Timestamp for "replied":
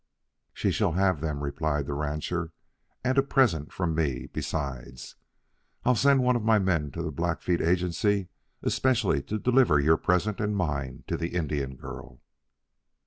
1.43-1.85